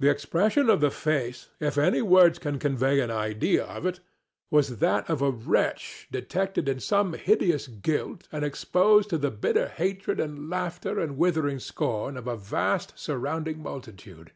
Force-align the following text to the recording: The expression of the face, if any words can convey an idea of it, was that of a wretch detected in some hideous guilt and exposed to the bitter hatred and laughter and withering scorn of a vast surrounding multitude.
The 0.00 0.10
expression 0.10 0.68
of 0.68 0.80
the 0.80 0.90
face, 0.90 1.50
if 1.60 1.78
any 1.78 2.02
words 2.02 2.40
can 2.40 2.58
convey 2.58 2.98
an 2.98 3.12
idea 3.12 3.62
of 3.64 3.86
it, 3.86 4.00
was 4.50 4.80
that 4.80 5.08
of 5.08 5.22
a 5.22 5.30
wretch 5.30 6.08
detected 6.10 6.68
in 6.68 6.80
some 6.80 7.12
hideous 7.12 7.68
guilt 7.68 8.26
and 8.32 8.44
exposed 8.44 9.08
to 9.10 9.18
the 9.18 9.30
bitter 9.30 9.68
hatred 9.68 10.18
and 10.18 10.50
laughter 10.50 10.98
and 10.98 11.16
withering 11.16 11.60
scorn 11.60 12.16
of 12.16 12.26
a 12.26 12.36
vast 12.36 12.98
surrounding 12.98 13.62
multitude. 13.62 14.32